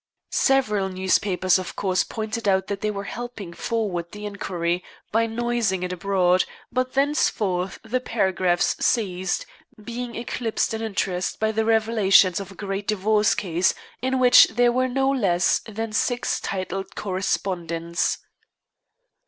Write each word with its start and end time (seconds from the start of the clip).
Several 0.31 0.89
newspapers, 0.89 1.59
of 1.59 1.75
course, 1.75 2.03
pointed 2.03 2.47
out 2.47 2.65
that 2.65 2.81
they 2.81 2.89
were 2.89 3.03
helping 3.03 3.53
forward 3.53 4.11
the 4.11 4.25
inquiry 4.25 4.83
by 5.11 5.27
noising 5.27 5.83
it 5.83 5.93
abroad, 5.93 6.43
but 6.71 6.93
thenceforth 6.93 7.77
the 7.83 7.99
paragraphs 7.99 8.83
ceased, 8.83 9.45
being 9.83 10.15
eclipsed 10.15 10.73
in 10.73 10.81
interest 10.81 11.39
by 11.39 11.51
the 11.51 11.65
revelations 11.65 12.39
of 12.39 12.51
a 12.51 12.55
great 12.55 12.87
divorce 12.87 13.35
case 13.35 13.75
in 14.01 14.17
which 14.17 14.47
there 14.47 14.71
were 14.71 14.87
no 14.87 15.07
less 15.07 15.59
than 15.67 15.93
six 15.93 16.39
titled 16.39 16.95
co 16.95 17.11
respondents. 17.11 18.17